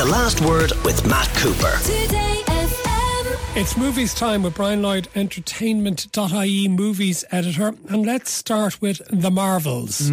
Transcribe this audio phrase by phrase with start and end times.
[0.00, 1.76] The Last Word with Matt Cooper.
[1.82, 3.54] Today FM.
[3.54, 7.74] It's movies time with Brian Lloyd, entertainment.ie movies editor.
[7.86, 10.10] And let's start with The Marvels.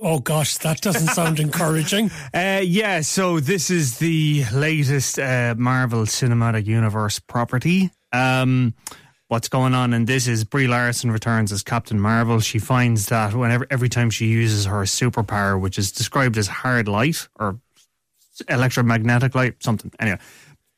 [0.00, 2.10] Oh gosh, that doesn't sound encouraging.
[2.32, 7.90] Uh, yeah, so this is the latest uh, Marvel Cinematic Universe property.
[8.14, 8.72] Um,
[9.26, 12.40] what's going on in this is Brie Larson returns as Captain Marvel.
[12.40, 16.88] She finds that whenever every time she uses her superpower, which is described as hard
[16.88, 17.60] light or
[18.48, 19.90] electromagnetic light, something.
[19.98, 20.18] Anyway,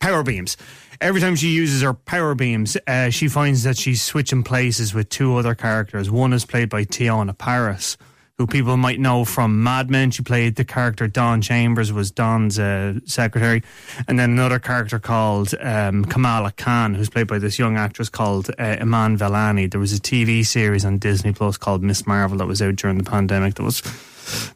[0.00, 0.56] power beams.
[1.00, 5.08] Every time she uses her power beams, uh, she finds that she's switching places with
[5.08, 6.10] two other characters.
[6.10, 7.98] One is played by Teyonah Parris,
[8.38, 10.10] who people might know from Mad Men.
[10.10, 13.62] She played the character Dawn Chambers, was Don's uh, secretary,
[14.08, 18.50] and then another character called um, Kamala Khan, who's played by this young actress called
[18.58, 19.70] uh, Iman Vellani.
[19.70, 22.96] There was a TV series on Disney Plus called Miss Marvel that was out during
[22.98, 23.54] the pandemic.
[23.54, 23.82] That was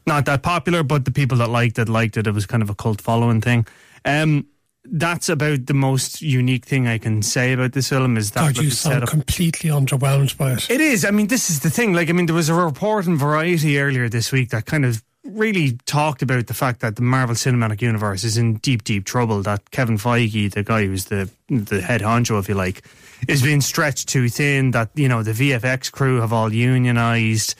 [0.05, 2.27] not that popular, but the people that liked it liked it.
[2.27, 3.65] It was kind of a cult following thing.
[4.05, 4.47] Um,
[4.83, 8.63] that's about the most unique thing I can say about this film is that God,
[8.63, 10.69] you sound completely underwhelmed by it.
[10.69, 11.05] It is.
[11.05, 11.93] I mean, this is the thing.
[11.93, 15.03] Like, I mean, there was a report in Variety earlier this week that kind of
[15.23, 19.41] really talked about the fact that the Marvel Cinematic Universe is in deep, deep trouble.
[19.43, 22.83] That Kevin Feige, the guy who's the the head honcho, if you like,
[23.27, 24.71] is being stretched too thin.
[24.71, 27.55] That you know the VFX crew have all unionized.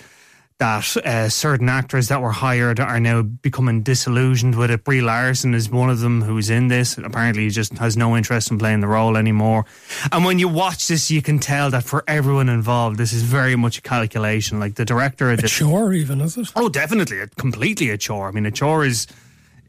[0.61, 4.83] That uh, certain actors that were hired are now becoming disillusioned with it.
[4.83, 6.99] Brie Larson is one of them who's in this.
[6.99, 9.65] Apparently, he just has no interest in playing the role anymore.
[10.11, 13.55] And when you watch this, you can tell that for everyone involved, this is very
[13.55, 14.59] much a calculation.
[14.59, 16.51] Like the director of A this, chore, even, is it?
[16.55, 18.27] Oh, definitely, a, completely a chore.
[18.27, 19.07] I mean, a chore is,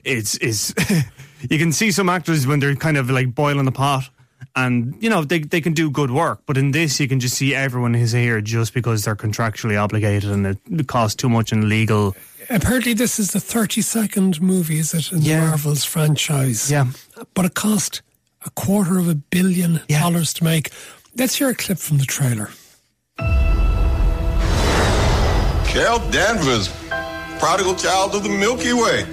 [0.05, 0.75] is is.
[1.49, 4.11] you can see some actors when they're kind of like boiling the pot,
[4.55, 6.41] and you know they they can do good work.
[6.47, 10.31] But in this, you can just see everyone is here just because they're contractually obligated,
[10.31, 12.15] and it costs too much in legal.
[12.51, 15.41] Apparently, this is the 32nd movie, is it, in Yeah.
[15.41, 16.71] the Marvels franchise?
[16.71, 16.87] Yeah.
[17.35, 18.03] But it cost
[18.45, 20.01] a quarter of a billion Yeah.
[20.01, 20.71] dollars to make.
[21.17, 22.51] Let's hear a clip from the trailer.
[25.67, 26.69] Carol Danvers,
[27.39, 29.07] prodigal child of the Milky Way.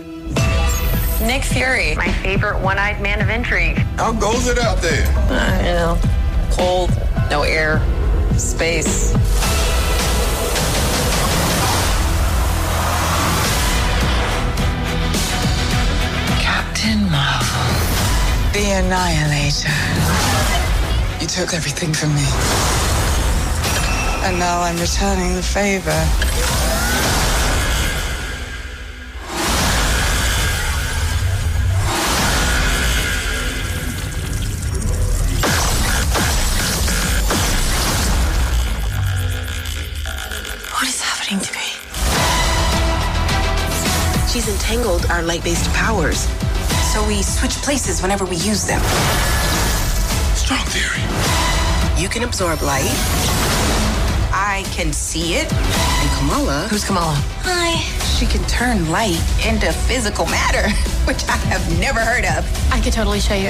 [1.21, 3.77] Nick Fury, my favorite one-eyed man of intrigue.
[3.97, 5.05] How goes it out there?
[5.29, 5.99] Uh, you know,
[6.49, 6.91] cold,
[7.29, 7.81] no air,
[8.37, 9.11] space.
[16.39, 17.67] Captain Marvel.
[18.53, 19.69] The Annihilator.
[21.21, 22.25] You took everything from me.
[24.25, 25.91] And now I'm returning the favor.
[44.31, 46.27] She's entangled our light based powers.
[46.93, 48.81] So we switch places whenever we use them.
[50.35, 51.01] Strong theory.
[52.01, 52.91] You can absorb light.
[54.31, 55.51] I can see it.
[55.51, 57.15] And Kamala, Who's Kamala?
[57.41, 57.79] hi,
[58.17, 60.69] she can turn light into physical matter,
[61.05, 62.71] which I have never heard of.
[62.71, 63.49] I could totally show you.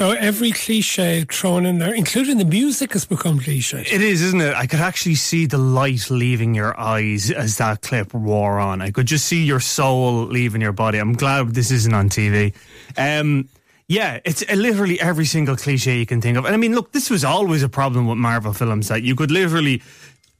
[0.00, 3.82] So every cliche thrown in there, including the music, has become cliche.
[3.82, 4.54] It is, isn't it?
[4.54, 8.80] I could actually see the light leaving your eyes as that clip wore on.
[8.80, 10.96] I could just see your soul leaving your body.
[10.96, 12.54] I'm glad this isn't on TV.
[12.96, 13.50] Um,
[13.88, 16.46] yeah, it's uh, literally every single cliche you can think of.
[16.46, 19.30] And I mean, look, this was always a problem with Marvel films that you could
[19.30, 19.82] literally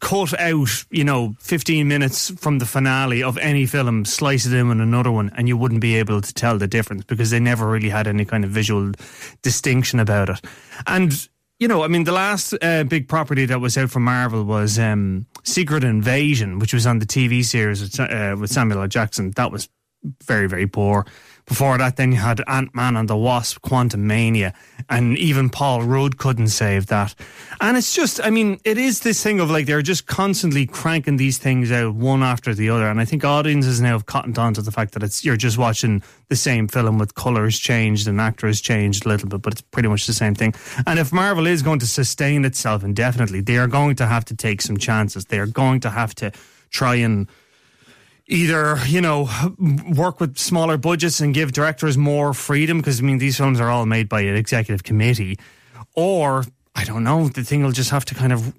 [0.01, 4.69] cut out, you know, 15 minutes from the finale of any film, slice it in
[4.69, 7.67] with another one, and you wouldn't be able to tell the difference because they never
[7.67, 8.93] really had any kind of visual
[9.43, 10.41] distinction about it.
[10.87, 11.29] And,
[11.59, 14.79] you know, I mean, the last uh, big property that was out from Marvel was
[14.79, 18.89] um, Secret Invasion, which was on the TV series with, uh, with Samuel L.
[18.89, 19.33] Jackson.
[19.33, 19.69] That was
[20.23, 21.07] very, very poor.
[21.51, 24.55] Before that, then you had Ant Man and the Wasp, Quantumania,
[24.89, 27.13] and even Paul Rudd couldn't save that.
[27.61, 31.17] And it's just, I mean, it is this thing of like they're just constantly cranking
[31.17, 32.89] these things out one after the other.
[32.89, 35.59] And I think audiences now have cottoned on to the fact that it's you're just
[35.59, 39.63] watching the same film with colours changed and actors changed a little bit, but it's
[39.63, 40.55] pretty much the same thing.
[40.87, 44.37] And if Marvel is going to sustain itself indefinitely, they are going to have to
[44.37, 45.25] take some chances.
[45.25, 46.31] They are going to have to
[46.71, 47.27] try and
[48.31, 49.29] either you know
[49.95, 53.69] work with smaller budgets and give directors more freedom because I mean these films are
[53.69, 55.39] all made by an executive committee,
[55.95, 56.45] or
[56.75, 58.55] I don't know the thing will just have to kind of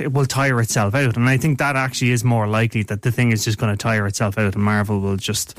[0.00, 3.12] it will tire itself out, and I think that actually is more likely that the
[3.12, 5.58] thing is just going to tire itself out, and Marvel will just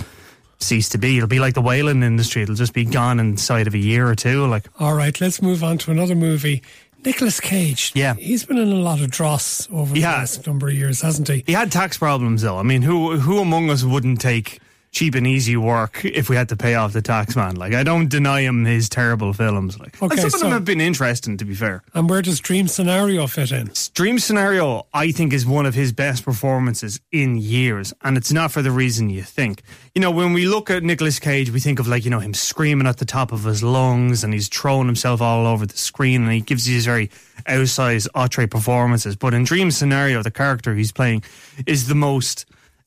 [0.59, 1.17] cease to be.
[1.17, 4.15] It'll be like the whaling industry; it'll just be gone inside of a year or
[4.15, 4.47] two.
[4.47, 6.63] Like All right, let's move on to another movie
[7.05, 7.91] Nicolas Cage.
[7.95, 8.15] Yeah.
[8.15, 10.37] He's been in a lot of dross over He the has.
[10.37, 11.43] last number of years, hasn't he?
[11.45, 12.57] He had tax problems though.
[12.57, 14.59] I mean, who who among us wouldn't take
[14.93, 17.55] cheap and easy work if we had to pay off the tax man?
[17.55, 19.77] Like, I don't deny him his terrible films.
[19.79, 21.83] Like, and Okay, some of them have been interesting, to be fair.
[21.93, 23.71] And where does Dream Scenario fit in?
[23.95, 28.51] Dream Scenario, I think, is one of his best performances in years, and it's not
[28.51, 29.63] for the reason you think.
[29.95, 32.33] You know, when we look at Nicolas Cage, we think of like, you know, him
[32.33, 36.23] screaming at the top of his lungs and he's throwing himself all over the screen
[36.23, 37.09] and he gives these very
[37.47, 39.15] outsized, outre performances.
[39.15, 41.23] But in Dream Scenario, the character he's playing
[41.67, 42.45] is the most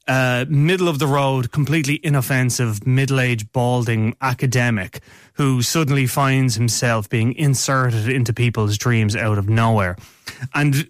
[0.09, 5.01] uh, middle of the road, completely inoffensive, middle aged, balding academic
[5.35, 9.97] who suddenly finds himself being inserted into people's dreams out of nowhere.
[10.55, 10.89] And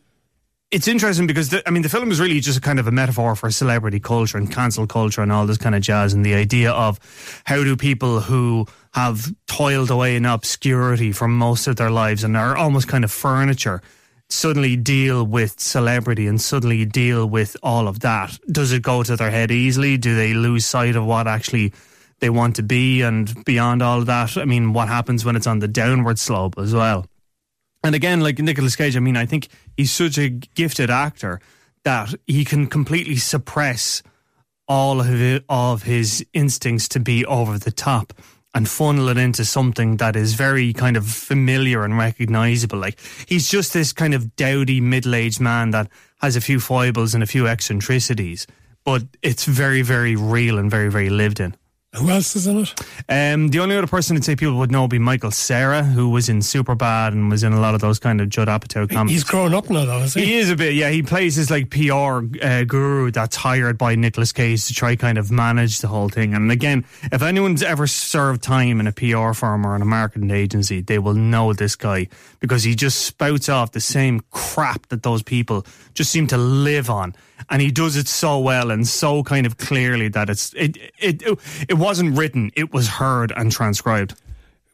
[0.71, 2.91] it's interesting because the, I mean the film is really just a kind of a
[2.91, 6.35] metaphor for celebrity culture and cancel culture and all this kind of jazz and the
[6.35, 6.99] idea of
[7.45, 12.37] how do people who have toiled away in obscurity for most of their lives and
[12.37, 13.81] are almost kind of furniture
[14.29, 19.17] suddenly deal with celebrity and suddenly deal with all of that does it go to
[19.17, 19.97] their head easily?
[19.97, 21.73] Do they lose sight of what actually
[22.19, 24.37] they want to be and beyond all of that?
[24.37, 27.07] I mean what happens when it's on the downward slope as well?
[27.85, 29.47] And again, like Nicolas Cage, I mean, I think
[29.77, 31.41] he's such a gifted actor
[31.85, 34.03] that he can completely suppress
[34.67, 38.13] all of his, of his instincts to be over the top
[38.57, 42.79] and funnel it into something that is very kind of familiar and recognizable.
[42.79, 42.99] Like
[43.29, 45.91] he's just this kind of dowdy middle-aged man that
[46.23, 48.47] has a few foibles and a few eccentricities,
[48.83, 51.55] but it's very, very real and very, very lived in.
[51.97, 52.75] Who else is in it?
[53.09, 56.11] Um, the only other person I'd say people would know would be Michael Cera, who
[56.11, 59.23] was in Superbad and was in a lot of those kind of Judd Apatow comedies.
[59.23, 60.25] He's grown up now, though, is he?
[60.25, 60.91] He is a bit, yeah.
[60.91, 65.19] He plays this like PR uh, guru that's hired by Nicolas Cage to try kind
[65.19, 66.35] of manage the whole thing.
[66.35, 70.31] And again, if anyone's ever served time in a PR firm or in a marketing
[70.31, 72.09] agency, they will know this guy
[72.41, 76.91] because he just spouts off the same crap that those people just seem to live
[76.91, 77.15] on.
[77.49, 81.23] And he does it so well and so kind of clearly that it's it it
[81.69, 84.15] it wasn't written, it was heard and transcribed.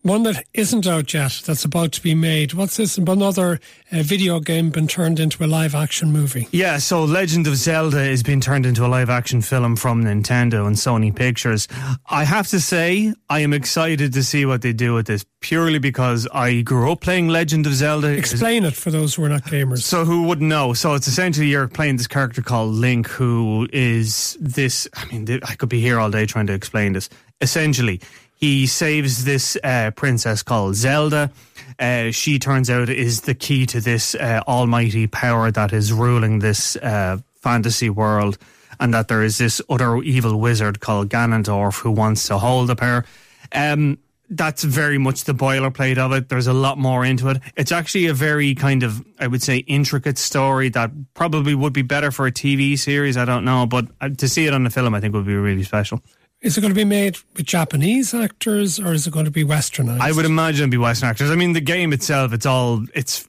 [0.02, 2.54] One that isn't out yet, that's about to be made.
[2.54, 2.98] What's this?
[2.98, 3.60] Another
[3.92, 6.48] uh, video game been turned into a live action movie.
[6.50, 10.66] Yeah, so Legend of Zelda is being turned into a live action film from Nintendo
[10.66, 11.68] and Sony Pictures.
[12.06, 15.78] I have to say, I am excited to see what they do with this purely
[15.78, 18.08] because I grew up playing Legend of Zelda.
[18.08, 19.82] Explain it for those who are not gamers.
[19.82, 20.72] So who wouldn't know?
[20.72, 24.88] So it's essentially you're playing this character called Link, who is this.
[24.94, 27.08] I mean, I could be here all day trying to explain this.
[27.40, 28.00] Essentially,
[28.42, 31.30] he saves this uh, princess called Zelda.
[31.78, 36.40] Uh, she turns out is the key to this uh, almighty power that is ruling
[36.40, 38.38] this uh, fantasy world,
[38.80, 42.74] and that there is this other evil wizard called Ganondorf who wants to hold the
[42.74, 43.04] power.
[43.52, 43.98] Um,
[44.28, 46.28] that's very much the boilerplate of it.
[46.28, 47.36] There's a lot more into it.
[47.56, 51.82] It's actually a very kind of, I would say, intricate story that probably would be
[51.82, 53.16] better for a TV series.
[53.16, 55.36] I don't know, but uh, to see it on the film, I think would be
[55.36, 56.02] really special.
[56.42, 59.44] Is it going to be made with Japanese actors or is it going to be
[59.44, 60.00] westernized?
[60.00, 61.30] I would imagine it'd be Western actors.
[61.30, 63.28] I mean, the game itself, it's all, it's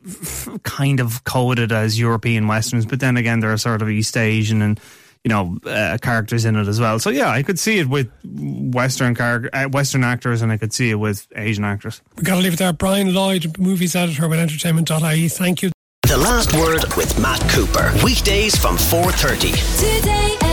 [0.63, 4.63] kind of coded as European Westerns, but then again, there are sort of East Asian
[4.63, 4.79] and,
[5.23, 6.97] you know, uh, characters in it as well.
[6.97, 10.73] So yeah, I could see it with Western char- uh, Western actors and I could
[10.73, 12.01] see it with Asian actors.
[12.15, 12.73] We've got to leave it there.
[12.73, 15.27] Brian Lloyd, movies editor with entertainment.ie.
[15.27, 15.71] Thank you.
[16.07, 17.93] The Last Word with Matt Cooper.
[18.03, 19.99] Weekdays from 4.30.
[19.99, 20.52] Today FM.